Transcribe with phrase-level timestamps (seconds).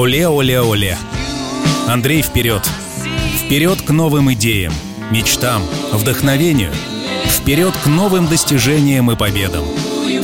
[0.00, 0.96] Оле-оле-оле.
[1.86, 2.66] Андрей вперед.
[3.38, 4.72] Вперед к новым идеям,
[5.10, 5.62] мечтам,
[5.92, 6.72] вдохновению.
[7.26, 9.66] Вперед к новым достижениям и победам.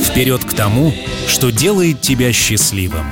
[0.03, 0.91] Вперед к тому,
[1.27, 3.05] что делает тебя счастливым.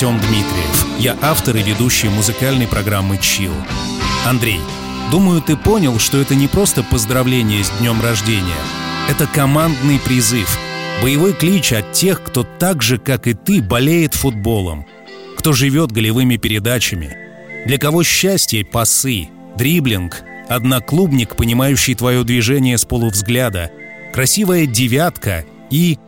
[0.00, 0.86] Артем Дмитриев.
[0.98, 3.52] Я автор и ведущий музыкальной программы «Чил».
[4.26, 4.58] Андрей,
[5.10, 8.56] думаю, ты понял, что это не просто поздравление с днем рождения.
[9.10, 10.58] Это командный призыв,
[11.02, 14.86] боевой клич от тех, кто так же, как и ты, болеет футболом,
[15.36, 17.14] кто живет голевыми передачами,
[17.66, 19.28] для кого счастье— пасы,
[19.58, 23.70] дриблинг, одноклубник, понимающий твое движение с полувзгляда,
[24.14, 25.98] красивая девятка и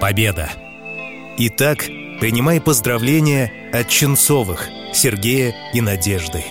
[0.00, 0.50] победа.
[1.38, 1.86] Итак,
[2.22, 6.44] Принимай поздравления от Ченцовых, Сергея и Надежды.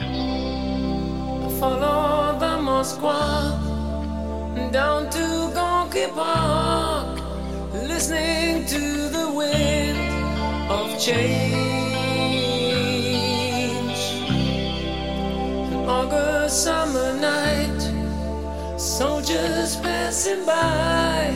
[15.88, 17.80] August summer night,
[18.78, 21.32] soldiers passing by,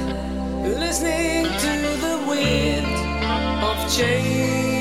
[0.77, 3.04] listening to the wind.
[3.65, 4.74] Of change.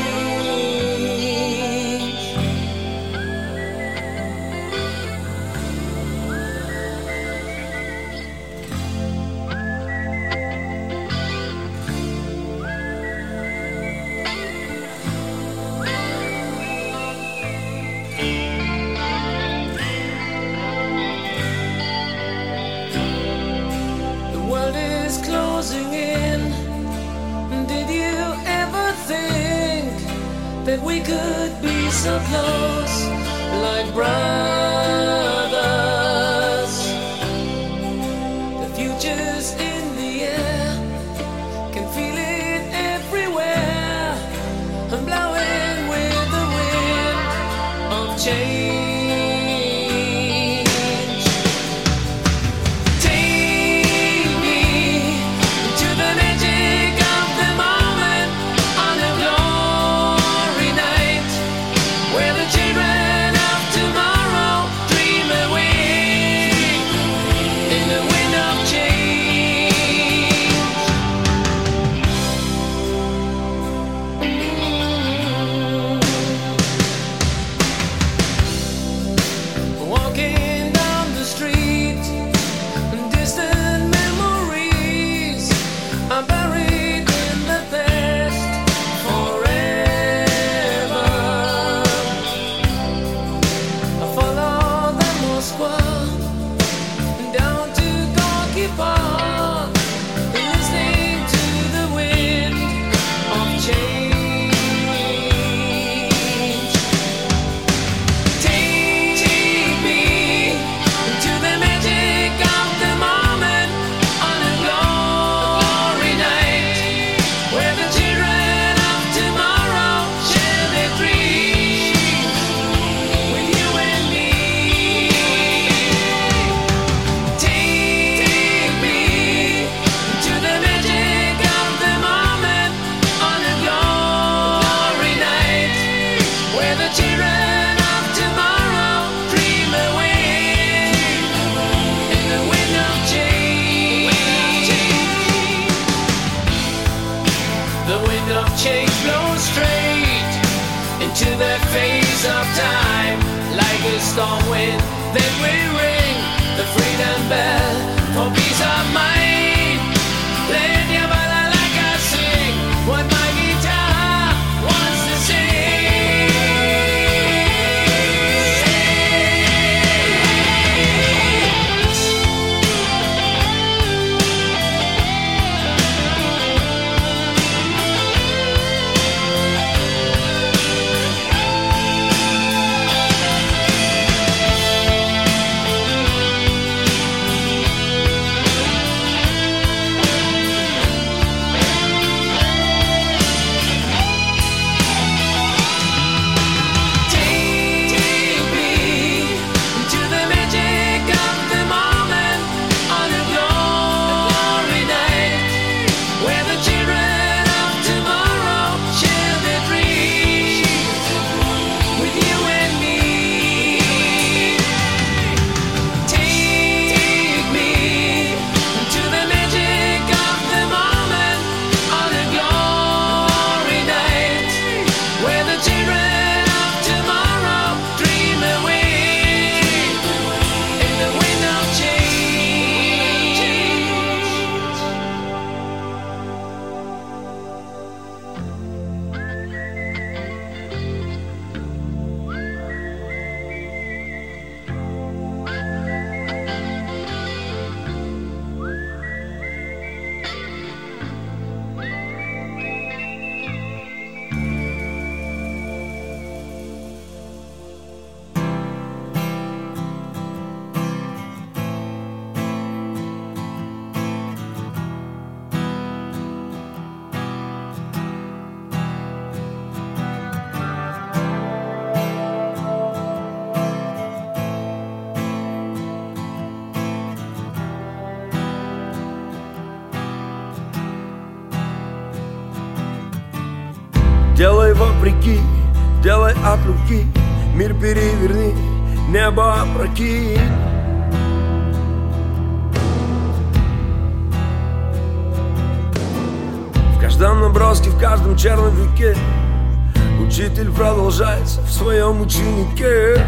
[302.25, 303.23] Ученике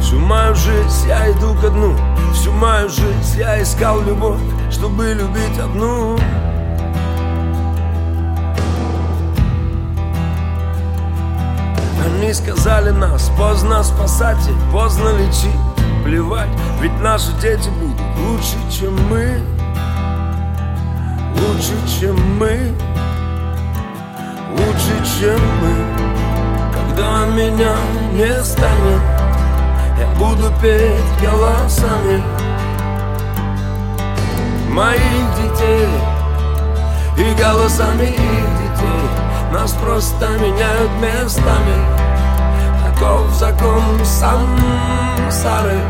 [0.00, 1.94] Всю мою жизнь я иду ко дну.
[2.32, 6.16] Всю мою жизнь я искал любовь Чтобы любить одну.
[12.04, 15.50] Они сказали нас поздно спасать и поздно лечить.
[16.04, 16.48] Плевать,
[16.80, 19.40] ведь наши дети будут лучше, чем мы
[21.38, 22.74] Лучше, чем мы.
[24.52, 25.74] Лучше, чем мы.
[26.72, 27.74] Когда меня
[28.12, 29.16] не станет
[29.98, 32.22] я буду петь голосами
[34.68, 35.00] моих
[35.36, 35.88] детей.
[37.16, 39.08] И голосами их детей.
[39.52, 41.76] Нас просто меняют местами.
[42.84, 45.80] Таков закон сансары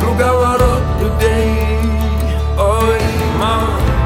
[0.00, 1.80] Круговорот людей.
[2.56, 3.00] Ой,
[3.38, 3.97] мама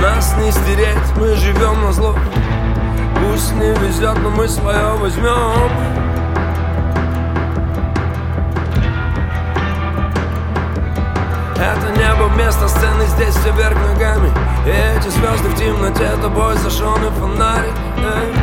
[0.00, 2.14] Нас не стереть, мы живем на зло.
[3.20, 5.70] Пусть не везет, но мы свое возьмем.
[11.56, 14.30] Это небо вместо сцены, здесь все вверх ногами.
[14.66, 18.34] И эти звезды в темноте, тобой зажженный фонарик Эй.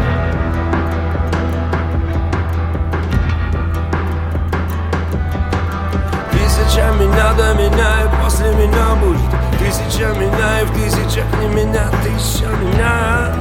[6.31, 11.89] Тысяча меня до меня и после меня будет Тысяча меня и в тысячах не меня
[12.03, 13.33] Тысяча меня.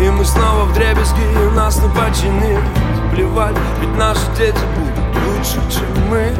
[0.00, 2.62] И мы снова в дребезги, и нас не починить
[3.10, 4.96] Плевать, ведь наши дети будут
[5.26, 6.32] лучше, чем мы.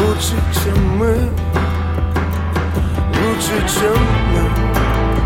[0.00, 1.16] Лучше, чем мы.
[3.08, 3.98] Лучше, чем
[4.32, 4.50] мы.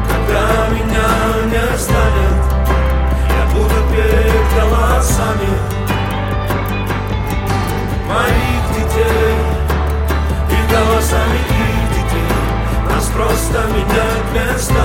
[0.08, 1.10] Когда меня
[1.50, 2.34] не станет
[3.28, 5.79] Я буду петь голосами
[8.10, 9.36] Моих детей
[10.50, 14.79] И голосами их детей Нас просто меняют местами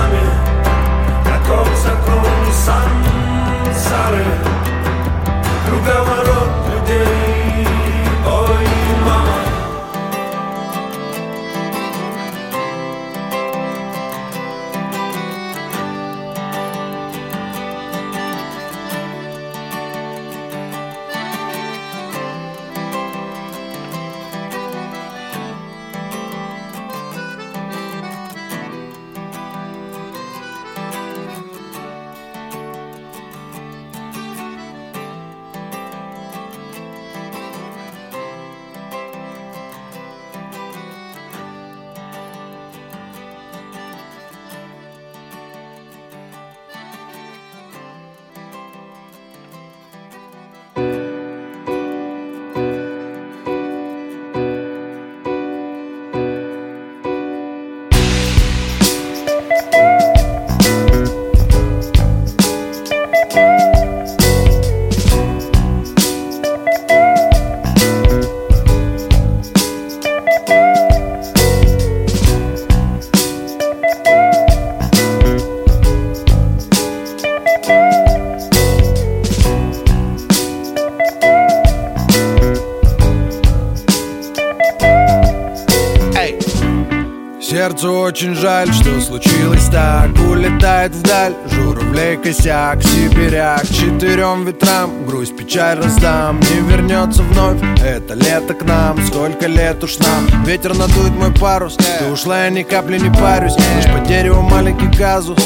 [92.26, 96.40] косяк Сибиряк четырем ветрам Грусть, печаль раздам.
[96.40, 100.44] Не вернется вновь это лето к нам Сколько лет уж нам.
[100.44, 103.54] Ветер надует мой парус Ты ушла, я ни капли не парюсь.
[103.76, 105.38] Лишь по дереву маленький казус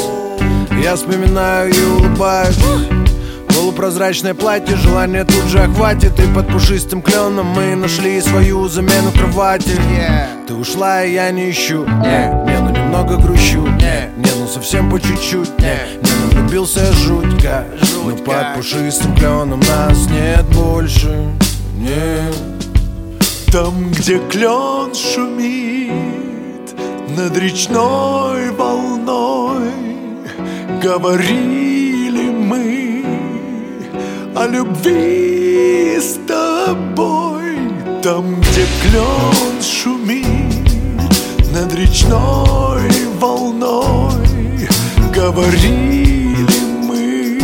[0.82, 2.58] Я вспоминаю и улыбаюсь.
[3.48, 6.18] Полупрозрачное платье, желание тут же охватит.
[6.18, 9.72] И под пушистым кленом мы нашли свою замену кровати.
[10.46, 12.49] Ты ушла, и я не ищу, не,
[13.10, 17.64] немного грущу Не, не, ну совсем по чуть-чуть, не, не, ну влюбился я жутко.
[18.04, 21.30] Но под пушистым кленом нас нет больше,
[21.76, 22.36] нет
[23.52, 26.74] Там, где клен шумит
[27.16, 29.70] над речной волной
[30.82, 33.04] Говорили мы
[34.34, 37.58] о любви с тобой.
[38.02, 40.39] Там, где клен шумит
[41.52, 42.88] над речной
[43.18, 44.12] волной
[45.14, 46.46] Говорили
[46.82, 47.38] мы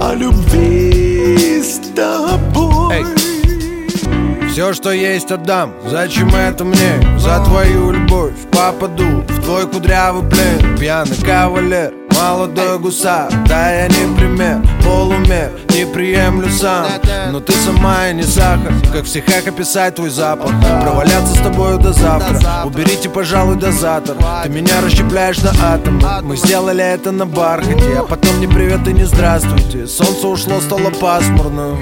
[0.00, 4.48] о любви с тобой Эй.
[4.48, 7.18] Все, что есть, отдам Зачем это мне?
[7.18, 14.14] За твою любовь Попаду в твой кудрявый плен Пьяный кавалер Молодой гусар, да я не
[14.14, 16.84] пример Полумер, не приемлю сам.
[17.32, 20.52] Но ты сама и не сахар Как в стихах описать твой запах.
[20.82, 26.84] Проваляться с тобою до завтра Уберите, пожалуй, дозатор Ты меня расщепляешь на атомы Мы сделали
[26.84, 28.00] это на бархате.
[28.00, 31.78] А потом не привет и не здравствуйте Солнце ушло, стало пасмурно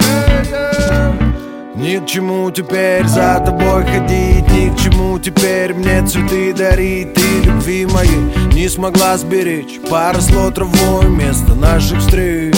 [1.79, 7.15] ни к чему теперь за тобой ходить Ни к чему теперь мне цветы дарить.
[7.15, 9.81] Ты любви моей не смогла сберечь.
[9.89, 12.55] Поросло травой вместо наших встреч.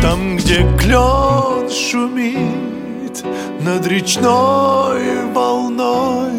[0.00, 3.22] Там, где клен шумит
[3.60, 6.30] над речной волной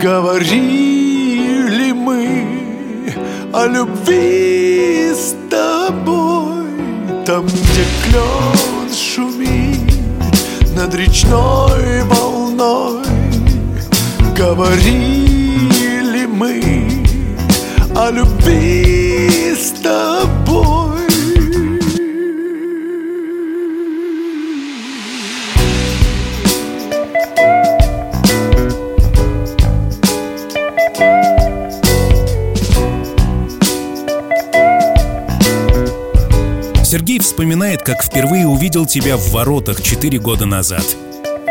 [0.00, 2.46] Говорили мы
[3.52, 6.68] о любви с тобой.
[7.26, 9.67] Там, где клен шумит
[10.78, 13.02] над речной волной
[14.36, 16.62] Говорили мы
[17.96, 20.87] о любви с тобой
[36.90, 40.86] Сергей вспоминает, как впервые увидел тебя в воротах 4 года назад.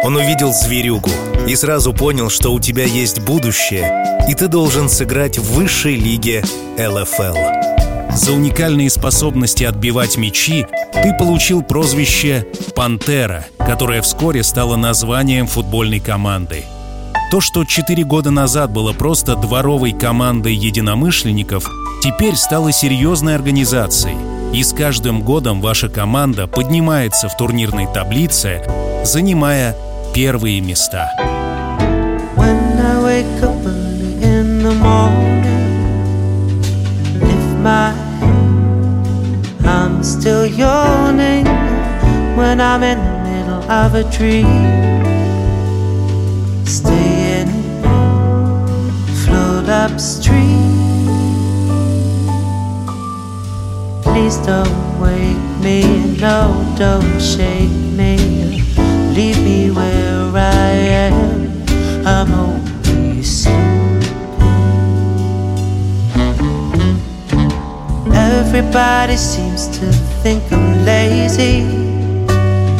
[0.04, 1.12] Он увидел зверюгу
[1.48, 6.44] и сразу понял, что у тебя есть будущее, и ты должен сыграть в высшей лиге
[6.80, 8.16] ЛФЛ.
[8.16, 10.66] За уникальные способности отбивать мячи
[11.04, 16.66] ты получил прозвище «Пантера», которое вскоре стало названием футбольной команды.
[17.30, 21.70] То, что четыре года назад было просто дворовой командой единомышленников,
[22.02, 24.27] теперь стало серьезной организацией.
[24.54, 28.62] И с каждым годом ваша команда поднимается в турнирной таблице,
[29.04, 29.76] занимая
[30.14, 31.10] первые места.
[49.98, 50.87] Upstream.
[54.18, 57.70] Please don't wake me, no, don't shake
[58.00, 58.18] me.
[59.14, 60.72] Leave me where I
[61.06, 61.64] am.
[62.04, 64.02] I'm only sleeping.
[68.12, 69.86] Everybody seems to
[70.24, 71.62] think I'm lazy.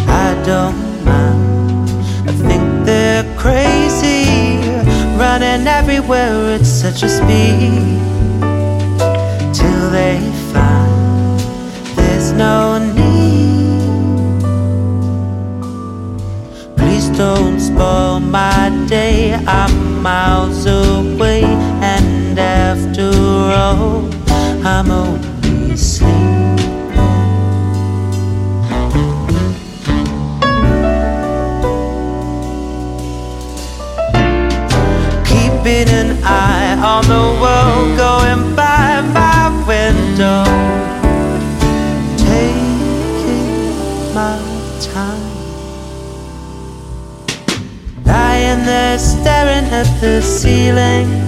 [0.08, 1.88] I don't mind.
[2.28, 4.26] I think they're crazy.
[5.16, 8.02] Running everywhere at such a speed.
[9.54, 10.37] Till they
[12.38, 14.44] no need.
[16.78, 19.34] Please don't spoil my day.
[19.48, 21.44] I'm miles away,
[21.82, 23.12] and after
[23.64, 24.08] all,
[24.64, 26.16] I'm only sleeping.
[35.26, 37.37] Keeping an eye on the
[48.68, 51.27] there staring at the ceiling,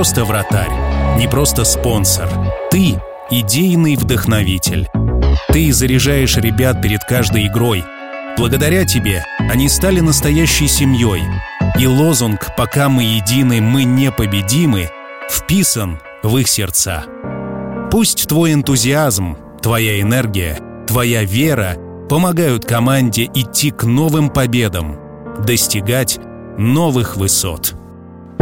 [0.00, 2.26] просто вратарь, не просто спонсор.
[2.70, 2.98] Ты—
[3.30, 4.88] идейный вдохновитель.
[5.48, 7.84] Ты заряжаешь ребят перед каждой игрой.
[8.38, 11.22] Благодаря тебе они стали настоящей семьей.
[11.78, 14.88] И лозунг «Пока мы едины, мы непобедимы»
[15.30, 17.04] вписан в их сердца.
[17.90, 21.76] Пусть твой энтузиазм, твоя энергия, твоя вера
[22.08, 24.98] помогают команде идти к новым победам,
[25.44, 26.18] достигать
[26.56, 27.74] новых высот.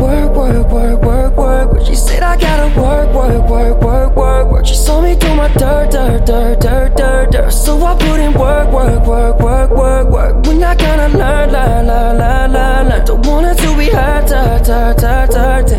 [0.00, 1.86] Work, work, work, work, work, work.
[1.86, 4.66] She said I gotta work, work, work, work, work, work.
[4.66, 7.50] She saw me do my dirt, dirt, dirt, dirt, dirt, dirt.
[7.50, 10.46] So I put in work, work, work, work, work, work.
[10.46, 13.04] We're not gonna learn, learn, learn, learn, learn, learn.
[13.06, 15.70] Don't want it to be hurt, hurt, hurt, hurt, hurt.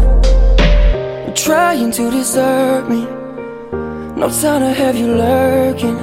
[1.25, 3.05] You're trying to desert me.
[4.19, 5.97] No time to have you lurking.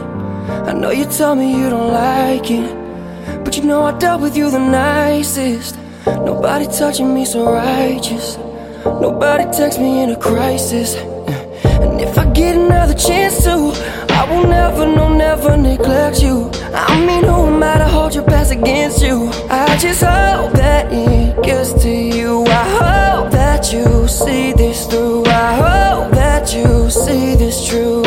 [0.68, 4.36] I know you tell me you don't like it, but you know I dealt with
[4.36, 5.85] you the nicest.
[6.06, 8.36] Nobody touching me so righteous.
[8.84, 10.94] Nobody text me in a crisis.
[10.94, 13.72] And if I get another chance to,
[14.10, 16.48] I will never, no, never neglect you.
[16.72, 19.28] I mean, who am I to hold your past against you?
[19.50, 22.44] I just hope that it gets to you.
[22.46, 25.24] I hope that you see this through.
[25.26, 28.02] I hope that you see this true.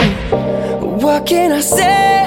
[1.02, 2.19] What can I say?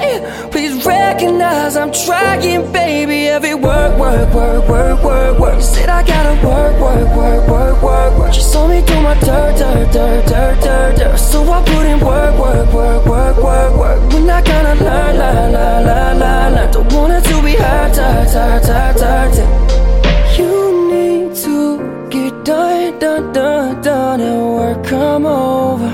[0.85, 3.27] Recognize I'm trying, baby.
[3.27, 5.55] Every work, work, work, work, work, work.
[5.55, 8.35] You said I gotta work, work, work, work, work, work.
[8.35, 11.17] You saw me do my dirt, dirt, dirt, dirt, dirt, dirt.
[11.17, 14.13] So I put in work, work, work, work, work, work.
[14.13, 16.71] We're not gonna learn, learn, learn, learn, learn, learn.
[16.73, 20.37] Don't want it to be hurt, hurt, hurt, hurt, hurt.
[20.37, 20.51] You
[20.91, 25.92] need to get done, done, done, done, and work come over.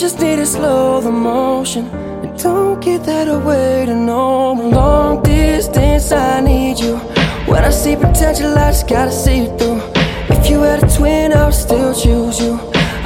[0.00, 1.84] Just need to slow the motion.
[2.24, 6.10] And don't get that away to no long distance.
[6.10, 6.96] I need you.
[7.46, 9.82] When I see potential, I just gotta see it through.
[10.34, 12.58] If you had a twin, I would still choose you.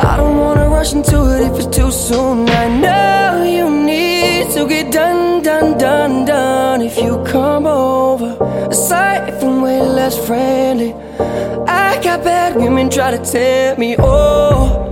[0.08, 2.48] I don't wanna rush into it if it's too soon.
[2.48, 6.80] I know you need to get done, done, done, done.
[6.80, 8.36] If you come over,
[8.70, 10.94] aside from way less friendly,
[11.66, 13.96] I got bad women try to tempt me.
[13.98, 14.83] Oh.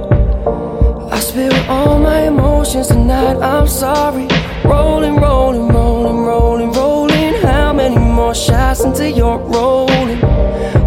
[1.22, 4.26] Spill all my emotions tonight, I'm sorry.
[4.64, 7.34] Rolling, rolling, rolling, rolling, rolling.
[7.42, 10.20] How many more shots until you're rolling?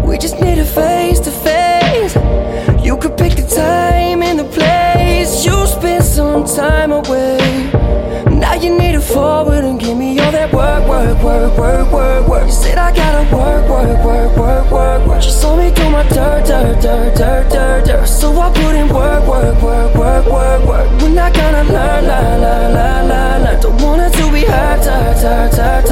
[0.06, 2.14] We just need a face to face.
[2.84, 5.44] You could pick the time and the place.
[5.44, 7.45] You spend some time away.
[8.66, 12.46] You need to forward and give me all that work, work, work, work, work, work.
[12.46, 15.24] You said I gotta work, work, work, work, work, work.
[15.24, 18.06] You saw me do my dirt, dirt, dirt, dirt, dirt, dirt.
[18.08, 21.00] So I put in work, work, work, work, work, work.
[21.00, 23.60] We're not gonna learn, learn, learn, learn, learn, learn.
[23.60, 25.88] Don't want it to be hurt, hurt, hurt, hurt,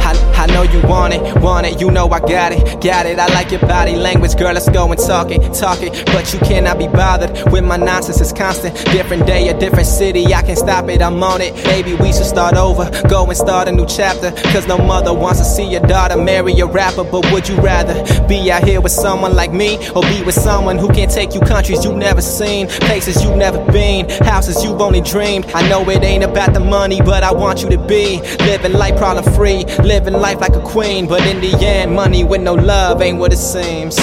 [0.00, 0.31] hurt.
[0.42, 3.18] I, know you want it, want it, you know I got it, got it.
[3.18, 6.04] I like your body language, girl, let's go and talk it, talk it.
[6.06, 8.74] But you cannot be bothered with my nonsense, it's constant.
[8.86, 11.54] Different day, a different city, I can't stop it, I'm on it.
[11.66, 14.32] Maybe we should start over, go and start a new chapter.
[14.52, 17.04] Cause no mother wants to see your daughter marry a rapper.
[17.04, 17.94] But would you rather
[18.26, 21.40] be out here with someone like me, or be with someone who can take you
[21.40, 25.46] countries you've never seen, places you've never been, houses you've only dreamed?
[25.54, 28.96] I know it ain't about the money, but I want you to be living life
[28.96, 31.06] problem free, living life like a queen.
[31.06, 33.98] But in the end, money with no love ain't what it seems.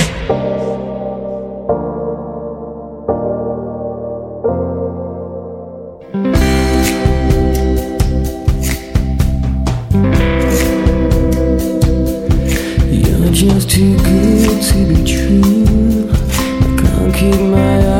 [12.92, 16.10] You're just too good to be true.
[16.12, 17.99] I can't keep my eyes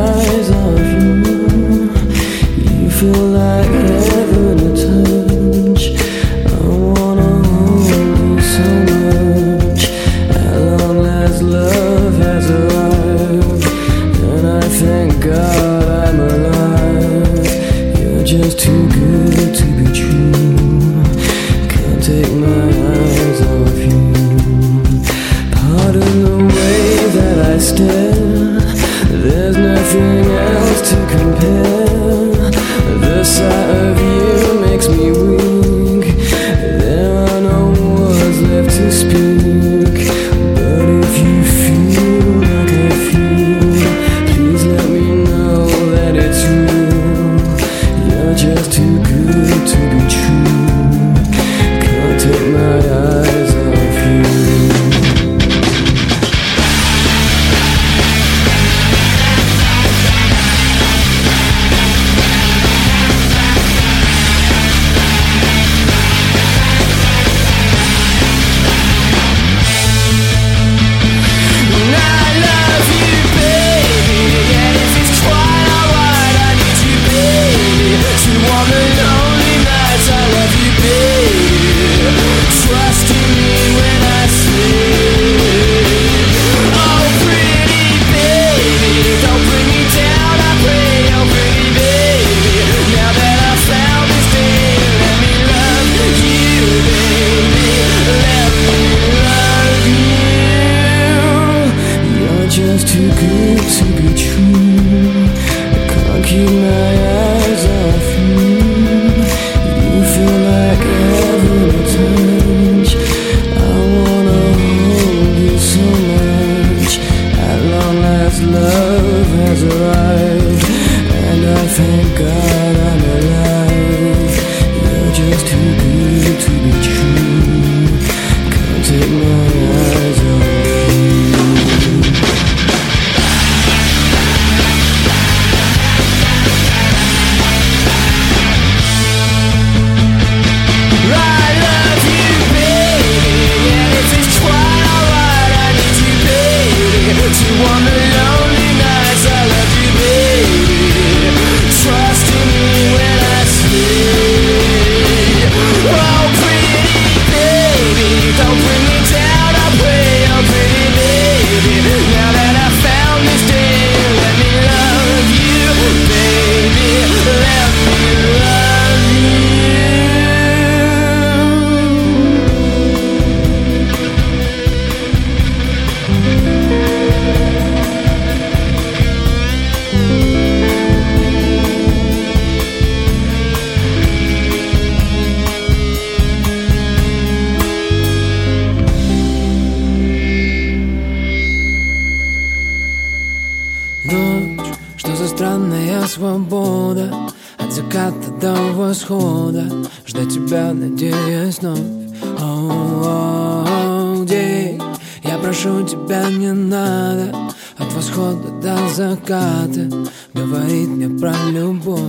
[205.50, 207.34] прошу тебя, не надо
[207.80, 209.90] От восхода до заката.
[210.32, 212.00] Говорить мне про любовь.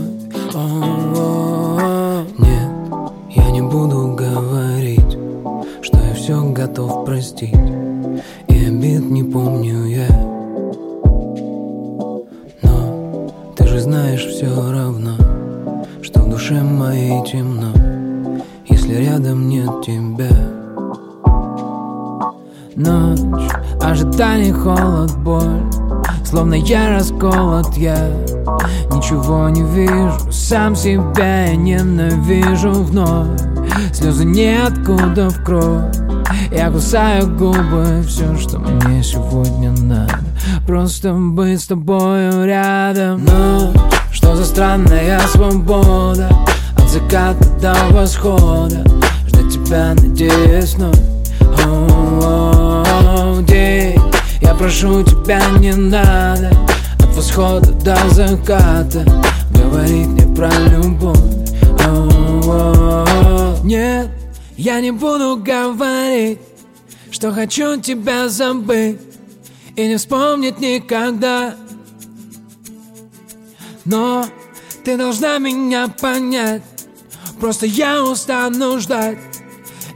[0.55, 2.71] Оу, Нет,
[3.31, 5.17] я не буду говорить
[5.81, 7.55] Что я все готов простить.
[8.49, 10.09] И обид не помню я.
[12.63, 15.17] Но ты же знаешь все равно,
[16.03, 17.73] что в душе моей темно,
[18.69, 20.50] если рядом нет тебя.
[22.81, 23.21] Ночь,
[23.83, 25.61] ожидание, холод, боль,
[26.25, 28.09] словно я расколот, я
[28.91, 33.39] ничего не вижу, сам себя я ненавижу вновь,
[33.93, 35.95] слезы ниоткуда в кровь.
[36.51, 40.19] Я кусаю губы, все, что мне сегодня надо.
[40.67, 43.27] Просто быть с тобою рядом.
[43.27, 43.75] Но
[44.11, 46.31] что за странная свобода?
[46.79, 48.83] От заката до восхода.
[49.27, 50.97] Ждать тебя, надеясь вновь
[53.43, 54.01] День,
[54.41, 56.51] я прошу тебя, не надо
[57.01, 59.05] От восхода до заката.
[59.53, 61.19] Говорить мне про любовь.
[61.89, 64.09] Оу, Нет,
[64.57, 66.39] я не буду говорить
[67.11, 69.01] Что хочу тебя забыть
[69.75, 71.57] И не вспомнить никогда.
[73.85, 74.25] Но
[74.85, 76.63] ты должна меня понять.
[77.41, 79.19] Просто я устану ждать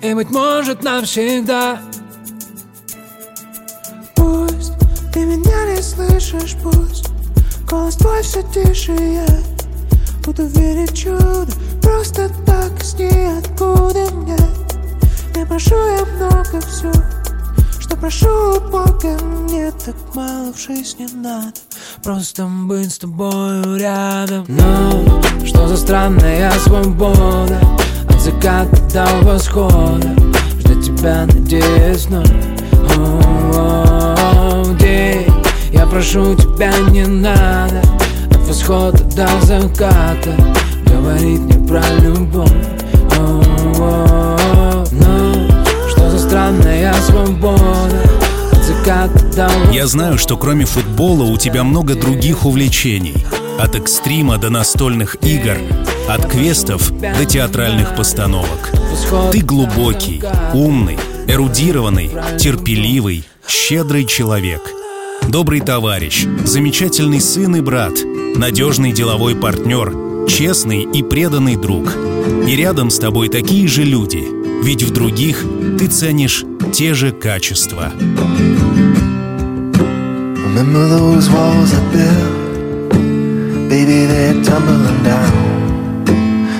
[0.02, 1.78] И быть может навсегда
[5.24, 7.10] меня не слышишь, пусть
[7.68, 9.26] Голос твой все тише, я
[10.24, 11.52] Буду верить чудо.
[11.82, 14.40] Просто так из ниоткуда нет.
[15.36, 16.90] Не прошу я много все
[17.78, 19.18] Что прошу у Бога.
[19.22, 21.52] Мне так мало в жизни надо.
[22.02, 24.46] Просто быть с тобою рядом.
[24.48, 27.60] Но что за странная свобода?
[28.08, 30.14] От заката до восхода.
[30.58, 32.30] Ждать тебя, надеясь вновь.
[32.96, 33.93] Оу,
[34.78, 35.26] день,
[35.72, 37.82] я прошу тебя, не надо.
[38.30, 40.34] От восхода до заката
[40.86, 42.50] Говорить мне про любовь.
[44.92, 45.48] Но
[45.88, 48.14] что за странная свобода?
[49.72, 53.14] Я знаю, что кроме футбола у тебя много других увлечений.
[53.58, 55.56] От экстрима до настольных игр,
[56.08, 58.72] от квестов до театральных постановок.
[59.32, 60.22] Ты глубокий,
[60.52, 64.62] умный, эрудированный, терпеливый, щедрый человек.
[65.28, 67.94] Добрый товарищ, замечательный сын и брат,
[68.36, 71.92] надежный деловой партнер, честный и преданный друг.
[72.46, 74.24] И рядом с тобой такие же люди,
[74.62, 75.44] ведь в других
[75.78, 77.92] ты ценишь те же качества.
[80.54, 82.44] Remember those walls I built?
[83.68, 85.54] Baby, they're tumbling down.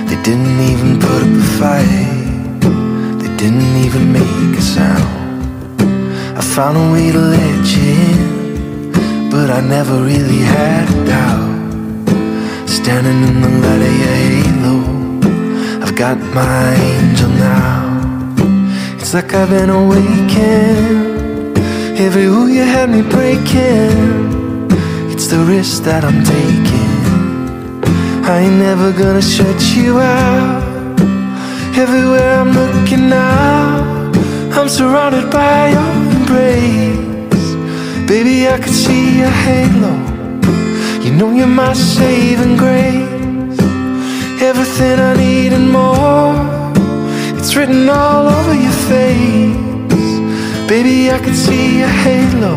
[0.07, 2.15] They didn't even put up a fight.
[3.21, 5.24] They didn't even make a sound.
[6.55, 12.69] Found a way to let you in, but I never really had a doubt.
[12.69, 14.75] Standing in the light of your halo,
[15.83, 17.75] I've got my angel now.
[18.99, 21.15] It's like I've been awakened
[21.97, 24.69] Every rule you had me breaking,
[25.11, 26.91] it's the risk that I'm taking.
[28.25, 30.99] I ain't never gonna shut you out.
[31.77, 33.94] Everywhere I'm looking now,
[34.57, 37.47] I'm surrounded by your embrace.
[38.07, 39.93] Baby, I can see your halo.
[41.03, 43.59] You know you're my saving grace.
[44.41, 46.33] Everything I need and more.
[47.37, 50.13] It's written all over your face.
[50.69, 52.55] Baby, I can see your halo.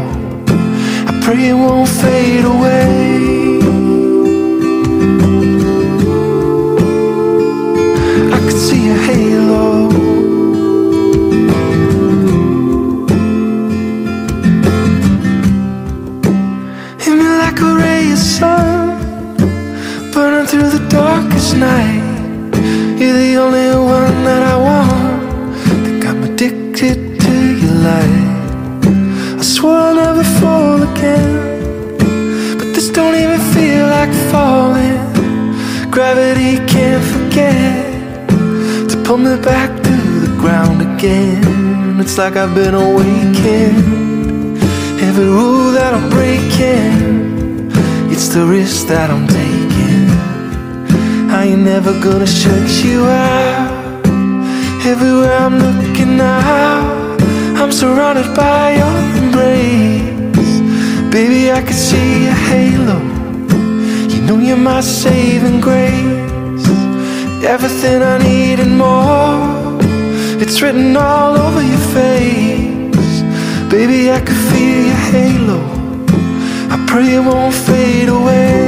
[1.11, 3.48] I pray it won't fade away.
[20.89, 22.03] Darkest night.
[22.99, 25.57] You're the only one that I want.
[25.85, 29.39] Think I'm addicted to your light.
[29.39, 31.99] I swore I'll never fall again,
[32.59, 34.99] but this don't even feel like falling.
[35.91, 37.85] Gravity can't forget
[38.91, 42.01] to pull me back to the ground again.
[42.01, 44.59] It's like I've been awakened.
[45.01, 47.71] Every rule that I'm breaking,
[48.13, 49.58] it's the risk that I'm taking.
[51.75, 54.07] Never gonna shut you out.
[54.87, 57.19] Everywhere I'm looking now,
[57.61, 60.55] I'm surrounded by your embrace.
[61.13, 62.99] Baby, I can see your halo.
[64.13, 66.65] You know you're my saving grace.
[67.55, 69.79] Everything I need and more.
[70.43, 73.13] It's written all over your face.
[73.69, 75.61] Baby, I can feel your halo.
[76.75, 78.68] I pray it won't fade away.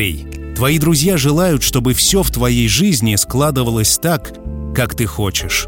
[0.00, 4.32] Андрей, твои друзья желают, чтобы все в твоей жизни складывалось так,
[4.74, 5.66] как ты хочешь.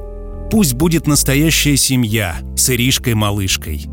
[0.51, 3.85] Пусть будет настоящая семья с Иришкой-малышкой.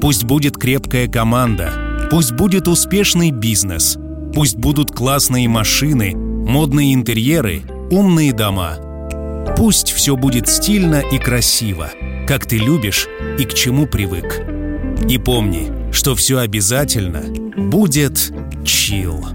[0.00, 2.08] Пусть будет крепкая команда.
[2.10, 3.98] Пусть будет успешный бизнес.
[4.34, 8.78] Пусть будут классные машины, модные интерьеры, умные дома.
[9.58, 11.90] Пусть все будет стильно и красиво,
[12.26, 14.40] как ты любишь и к чему привык.
[15.06, 17.24] И помни, что все обязательно
[17.58, 18.32] будет
[18.64, 19.31] чил.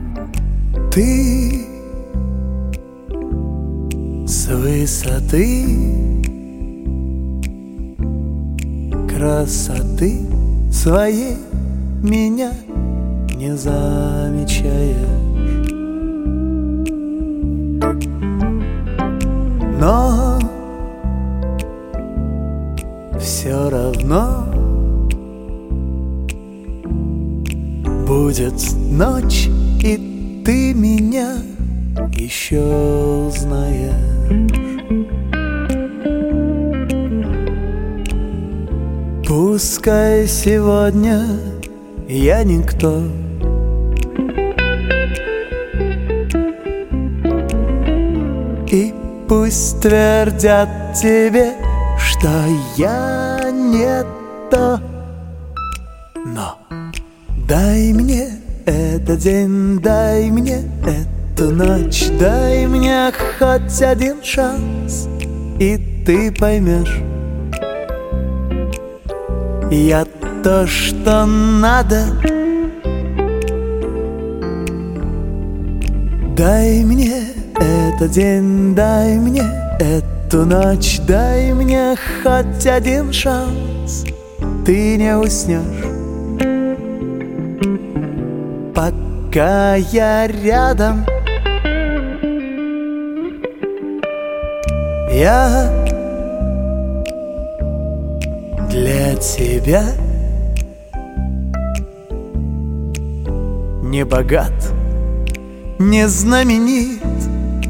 [0.98, 1.64] Ты
[4.26, 5.64] с высоты
[9.08, 10.22] красоты
[10.72, 11.38] своей
[12.02, 12.52] меня
[13.36, 14.96] не замечаешь.
[19.80, 20.40] Но
[23.20, 24.46] все равно
[28.08, 29.48] будет ночь,
[29.84, 30.07] и
[30.48, 31.40] ты меня
[32.14, 32.62] еще
[33.28, 33.92] узнаешь.
[39.28, 41.22] Пускай сегодня
[42.08, 43.04] я никто
[48.72, 48.94] И
[49.28, 51.52] пусть твердят тебе,
[52.00, 52.30] что
[52.78, 54.02] я не
[54.50, 54.80] то
[56.26, 56.58] Но
[57.50, 58.17] дай мне
[59.08, 65.08] этот день, дай мне эту ночь Дай мне хоть один шанс,
[65.60, 67.02] и ты поймешь.
[69.72, 70.06] Я
[70.44, 72.04] то, что надо.
[76.36, 79.44] Дай мне этот день, дай мне
[79.80, 84.04] эту ночь Дай мне хоть один шанс.
[84.66, 85.97] Ты не уснешь
[89.38, 91.06] Пока я рядом.
[95.12, 95.72] Я
[98.72, 99.84] для тебя
[103.84, 104.74] Не богат,
[105.78, 107.04] не знаменит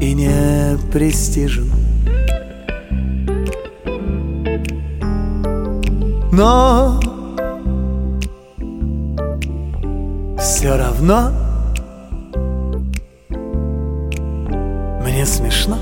[0.00, 1.70] и не престижен.
[6.32, 6.98] Но
[10.38, 11.47] все равно
[15.18, 15.76] Мне смешно.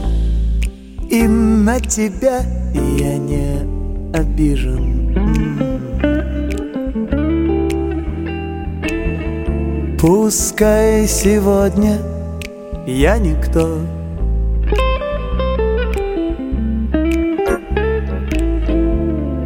[1.10, 2.40] И на тебя
[2.72, 3.60] я не
[4.16, 5.12] обижен.
[10.00, 11.98] Пускай сегодня
[12.86, 13.80] я никто.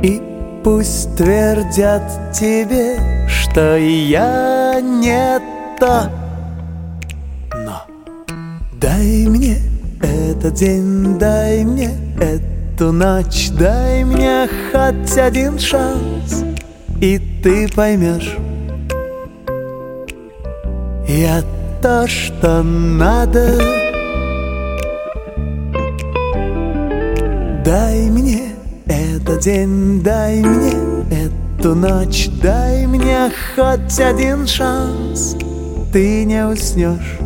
[0.05, 0.23] И
[0.63, 5.41] пусть твердят тебе, что я не
[5.81, 6.20] то
[10.41, 16.45] этот день, дай мне эту ночь Дай мне хоть один шанс,
[16.99, 18.39] и ты поймешь.
[21.07, 21.43] Я
[21.83, 23.61] то, что надо.
[27.63, 28.53] Дай мне
[28.87, 30.73] этот день, дай мне
[31.11, 35.37] эту ночь Дай мне хоть один шанс.
[35.93, 37.19] Ты не уснешь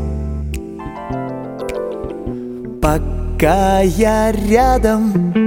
[3.44, 5.43] Пока я рядом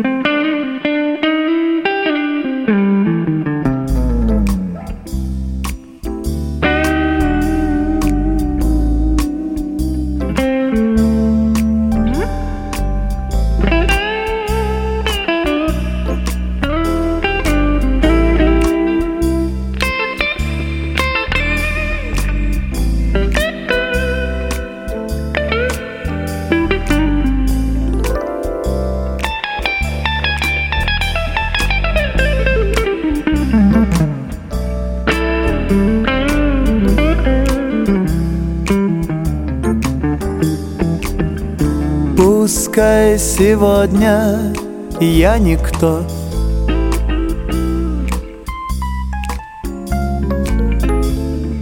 [42.77, 44.53] Пускай сегодня
[44.99, 46.03] я никто.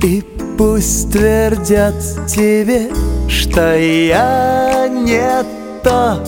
[0.03, 0.21] И
[0.57, 1.95] пусть твердят
[2.27, 2.89] тебе,
[3.29, 5.45] что я не
[5.83, 6.21] то.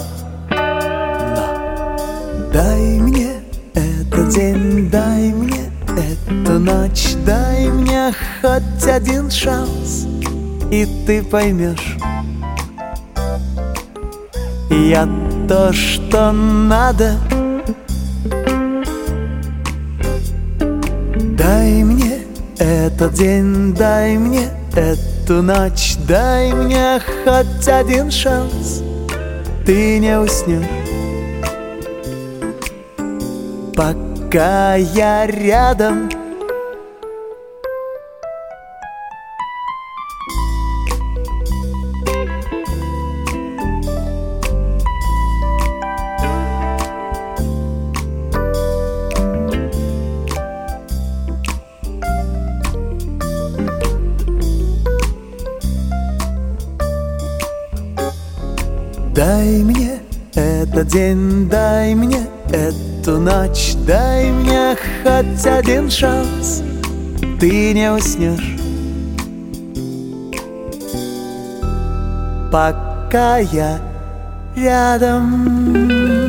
[1.35, 3.31] Но дай мне
[3.73, 10.07] этот день, дай мне эту ночь Дай мне хоть один шанс,
[10.71, 11.96] и ты поймешь
[14.77, 15.07] я
[15.47, 17.15] то, что надо.
[21.37, 22.19] Дай мне
[22.59, 28.83] этот день, дай мне эту ночь дай мне хоть один шанс.
[29.65, 30.65] Ты не уснешь.
[33.75, 36.09] Пока я рядом
[65.17, 66.61] хоть один шанс,
[67.39, 68.55] ты не уснешь.
[72.51, 73.79] Пока я
[74.55, 76.26] рядом.